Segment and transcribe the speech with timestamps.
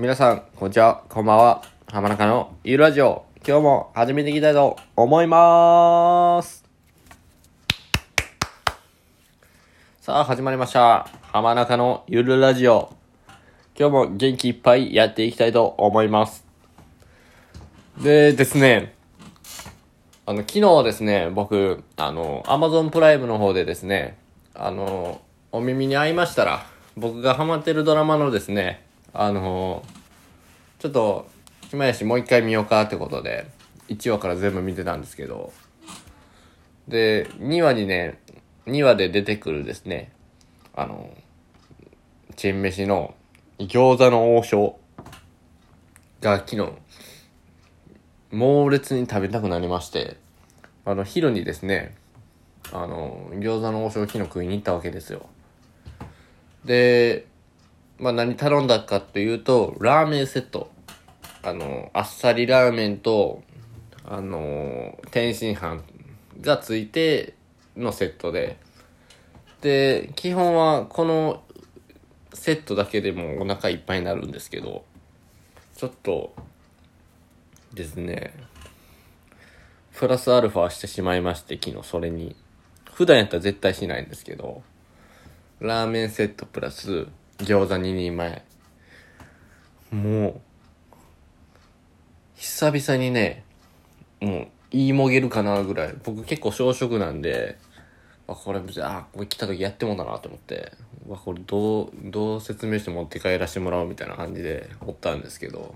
[0.00, 1.64] 皆さん、こんにちは、こんばんは。
[1.88, 3.24] 浜中のゆるラジオ。
[3.44, 6.64] 今日も始めていきたいと思います。
[10.00, 11.08] さあ、始まりました。
[11.32, 12.94] 浜中のゆるラジオ。
[13.76, 16.46] 今日も元気いっぱいやっていきたいと思います。
[18.00, 18.94] でですね、
[20.26, 24.16] あの、昨日ですね、僕、あの、アマゾンプライムの方でですね、
[24.54, 25.20] あの、
[25.50, 26.64] お耳に合いましたら、
[26.96, 28.86] 僕がハマってるドラマのですね、
[29.20, 29.82] あの、
[30.78, 31.28] ちょっと、
[31.70, 33.48] 暇やしもう一回見ようかってことで、
[33.88, 35.52] 1話から全部見てたんですけど、
[36.86, 38.20] で、2話にね、
[38.66, 40.12] 2話で出てくるですね、
[40.72, 41.12] あの、
[42.36, 43.16] チェン飯の
[43.58, 44.78] 餃子の王将
[46.20, 46.70] が昨日、
[48.30, 50.16] 猛烈に食べたくなりまして、
[50.84, 51.96] あの、昼にですね、
[52.72, 55.26] あの、餃子の王将を昨日食いに行ったわけですよ。
[56.64, 57.26] で、
[57.98, 60.70] まあ何頼んだかというと、ラーメンセット。
[61.42, 63.42] あの、あっさりラーメンと、
[64.04, 65.82] あの、天津飯
[66.40, 67.34] がついて
[67.76, 68.58] のセットで、
[69.60, 71.42] で、基本はこの
[72.32, 74.84] セットだけでもお腹いっぱいになるんですけど、
[75.76, 76.34] ちょっと
[77.74, 78.32] ですね、
[79.94, 82.36] プラスアルファしてしまいまして、昨日それに。
[82.92, 84.62] 普段やったら絶対しないんですけど、
[85.60, 87.06] ラーメンセットプラス
[87.38, 88.42] 餃子2人前。
[89.92, 90.40] もう、
[92.34, 93.44] 久々にね、
[94.20, 95.94] もう、言いもげるかなぐらい。
[96.04, 97.56] 僕結構小食なんで、
[98.26, 100.72] あ、これ、あ、これ来た時やってもんだなと思って、
[101.06, 105.74] わ、これどう、どう説明して持って帰らせてもらおうみたいな感じでおったんですけど、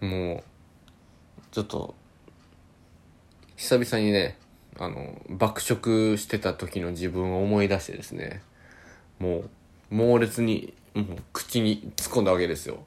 [0.00, 0.44] もう、
[1.52, 1.94] ちょっと、
[3.56, 4.38] 久々にね、
[4.78, 8.42] あの、爆食してた時の自分を思い出してですね、
[9.18, 9.50] もう、
[9.90, 12.78] 猛烈に、もう、口に突っ込んだわけですよ。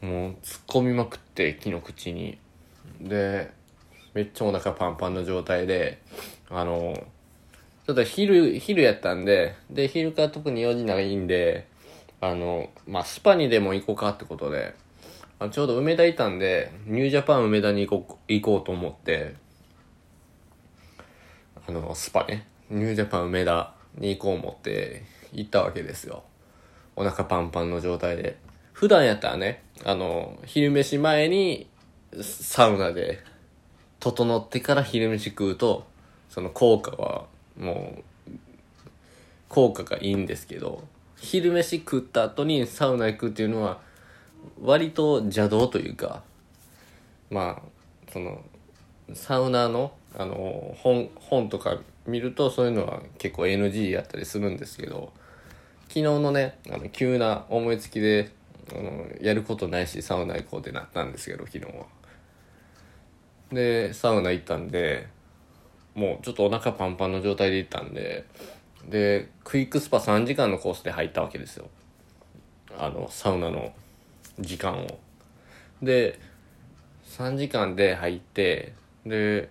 [0.00, 2.38] もう、突っ込みまくって、木の口に。
[3.00, 3.50] で、
[4.14, 6.00] めっちゃお腹パンパンの状態で、
[6.48, 6.94] あの、
[7.86, 11.66] ちょっと昼、昼やったんで、で、昼から特に用事ないんで、
[12.20, 14.74] あの、まあ、スパにでも行こうかってことで、
[15.38, 19.34] あちょうど梅田いたんで、ニュージャパン梅田に行こ行こうと思って、
[21.68, 26.24] あの、スパね、ニュージャパン梅田に行こう思って行ったわけですよ。
[26.96, 28.36] お腹パンパンの状態で。
[28.72, 31.68] 普段やったらね、あの、昼飯前に
[32.20, 33.22] サウナで
[34.00, 35.86] 整ってから昼飯食うと、
[36.28, 38.30] その効果はもう、
[39.48, 40.82] 効果がいいんですけど、
[41.16, 43.80] 昼飯食った後にサウナ行くっていうのは、
[44.60, 46.22] 割と邪道というか、
[47.30, 48.42] まあ、その、
[49.12, 55.12] サウナの、あの、本、本とか見るとそういうのは結構 NG やったりするんですけど、
[55.88, 58.30] 昨日のね、あの、急な思いつきで、
[58.72, 61.86] あの、やることないし、サウナ行こうってなったんですけど、昨日は。
[63.52, 65.06] で、サウナ行ったんで、
[65.94, 68.24] もうちょっとお腹パンパンの状態で行ったんで、
[68.88, 71.68] で、クイックスパ3時間のコースで入ったわけですよ。
[72.78, 73.72] あの、サウナの
[74.40, 74.98] 時間を。
[75.82, 76.18] で、
[77.06, 78.72] 3時間で入って、
[79.06, 79.50] で、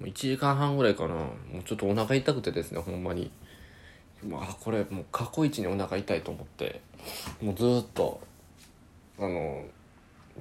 [0.00, 1.14] 1時間半ぐらいかな。
[1.14, 1.30] も
[1.60, 3.30] うちょっとお腹痛くてですね、ほんまに。
[4.28, 6.80] まあ、これもう過去一にお腹痛いと思って、
[7.40, 8.20] もうずっと、
[9.18, 9.64] あの、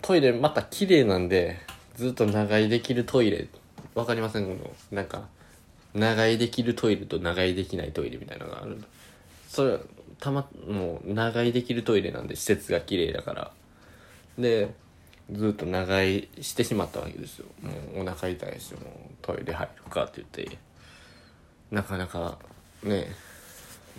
[0.01, 1.59] トイレまた綺麗なんで、
[1.95, 3.47] ずっと長居できるトイレ、
[3.93, 5.27] わかりませんこの、なんか、
[5.93, 8.83] 長居できるトイレと長居できないトイレみたいなのがある。
[9.47, 9.79] それ、
[10.19, 13.51] たま、もう、長居できるトイレなんで、施設が綺麗だから。
[14.37, 14.73] で、
[15.31, 17.45] ずっと長居してしまったわけですよ。
[17.61, 18.83] もう、お腹痛いし、もう、
[19.21, 20.57] トイレ入るかって言って、
[21.71, 22.37] なかなか、
[22.83, 23.07] ね、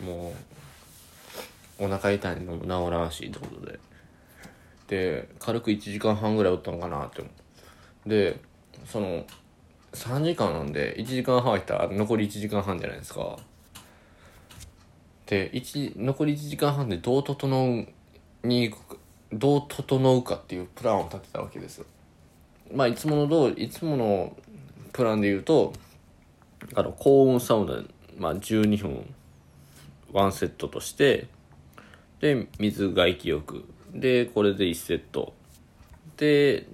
[0.04, 0.32] も
[1.81, 3.78] う、お腹痛いのも治らんし、ってことで。
[4.87, 7.31] で、軽く1時間半ぐらいおったのかなって思
[8.06, 8.08] う。
[8.08, 8.41] で、
[8.87, 9.26] その、
[9.93, 13.37] 3時間なんで、1時間半入ったら残り1時間半じゃないですか。
[15.26, 17.87] で、一残り1時間半でどう整
[18.44, 19.02] うに行くか、
[19.38, 21.87] どう整うかっていうプランを立てたわけですよ。
[22.73, 24.37] まあ、いつもの通り、いつもの
[24.93, 25.73] プランで言うと、
[26.75, 27.83] あの、高温サウナ、
[28.19, 29.15] まあ、12分、
[30.12, 31.29] ワンセットとして、
[32.21, 33.65] で、水外気浴。
[33.93, 35.35] で、これで1セット。
[36.17, 36.67] で、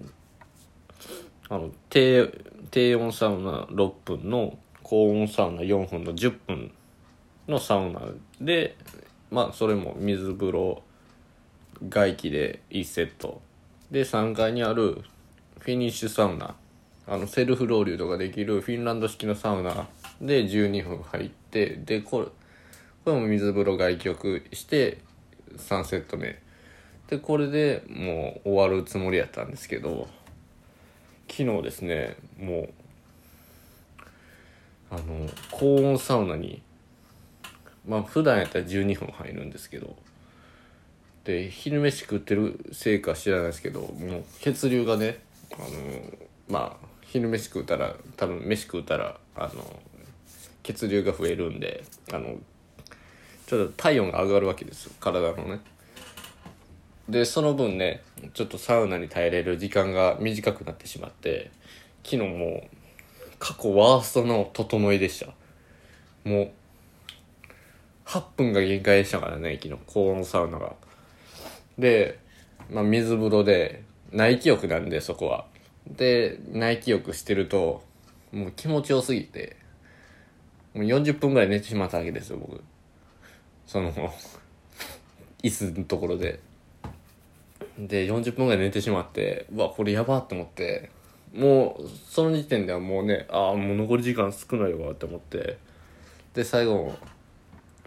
[1.49, 2.33] あの、低、
[2.71, 6.73] 低温サウナ6分の、高温サウナ4分の10分
[7.49, 8.03] のサウナ
[8.41, 8.77] で、
[9.31, 10.83] まあ、それも水風呂、
[11.89, 13.41] 外気で1セット。
[13.91, 15.03] で、3階にある
[15.59, 16.55] フィニッシュサウナ。
[17.07, 19.89] あの、セルフロウリュとかできるフィンランド式のサウナ
[20.21, 22.27] で12分入って、で、これ、
[23.05, 24.99] これも水風呂外気浴して
[25.57, 26.39] 3セット目
[27.09, 30.09] でこれでもう終わるつもりやったんですけど
[31.29, 32.69] 昨日ですねもう
[34.91, 36.63] あの高温サウナに
[37.89, 39.97] まあ普段やったら12分入るんですけど
[41.25, 45.21] で昼飯食ってるせいか知らないですけどもう血流がね
[45.55, 45.69] あの
[46.49, 49.81] まあ昼飯食うたら多分飯食うたらあの
[50.63, 52.37] 血流が増えるんであの
[53.47, 55.61] ちょっと体温が上がるわけですよ体のね。
[57.09, 58.03] でその分ね
[58.33, 61.51] ちょっとサウナに耐えれる時間が短くなってしまって
[62.05, 62.67] 昨日も
[63.39, 65.33] 過去ワーストの整いでした。
[66.29, 66.51] もう
[68.07, 70.75] 8分が限界でしたからね昨日高温サウナが。
[71.79, 72.19] で、
[72.71, 75.47] まあ、水風呂で内気浴なんでそこは。
[75.87, 77.83] で内気浴してると
[78.31, 79.57] もう気持ちよすぎて
[80.75, 82.63] もう40分ぐらい寝てしまったわけですよ僕。
[83.67, 83.93] その
[85.43, 86.41] 椅子のところで。
[87.79, 90.91] で40分ぐらい寝てしまってうわこれやばって思って
[91.35, 95.59] もうその時点ではもうねああもう残り時間少ないわって思って。
[96.35, 96.95] で最後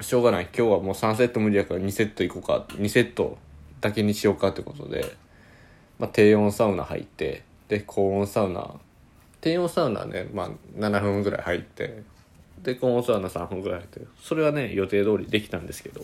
[0.02, 0.44] しょうがない。
[0.56, 2.66] 今日はもう3セット無理やから2セットいこうか。
[2.70, 3.38] 2セット
[3.86, 5.16] だけにしようかってことで、
[6.00, 8.74] まあ、低温サウナ入ってで高温サウナ
[9.42, 12.02] 低温サウナね、まあ、7分ぐらい入って
[12.64, 16.04] で高温サウナ3分ぐらい入ってそれはね予定通りできたんですけど。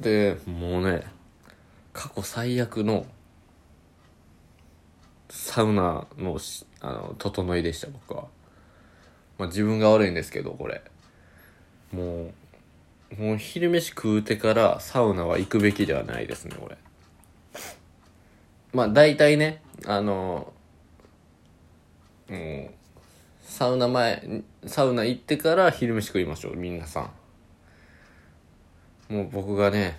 [0.00, 1.02] でもうね
[1.92, 3.04] 過去最悪の
[5.28, 6.38] サウナの
[6.80, 8.26] あの整いでした僕は、
[9.38, 10.82] まあ、自分が悪いんですけどこれ。
[11.90, 12.32] もう
[13.16, 16.76] もう昼飯食うてからサウナは行くべきではないですねこれ
[18.72, 20.52] まあ大体ねあの
[22.28, 22.70] もう
[23.42, 27.10] サウナ前サウナ行ってから昼飯食いましょう皆さん。
[29.08, 29.98] もう僕がね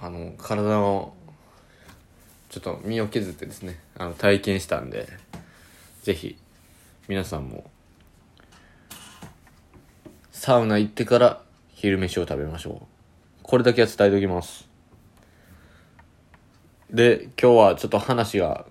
[0.00, 1.14] あの体を
[2.50, 5.08] ちょっと身を削ってですねあの体験したんで
[6.02, 6.36] ぜひ
[7.08, 7.70] 皆さんも
[10.30, 11.42] サウナ行ってから
[11.80, 12.86] 昼飯を食べましょう。
[13.42, 14.68] これだけは伝えておきます。
[16.90, 18.66] で今日はちょっと話が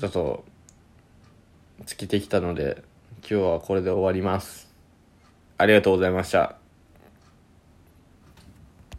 [0.00, 0.44] ちょっと
[1.86, 2.82] 尽きてきたので
[3.20, 4.68] 今日はこれで終わります。
[5.58, 6.59] ありがとうございました。